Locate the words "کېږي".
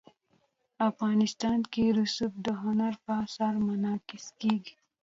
4.41-4.75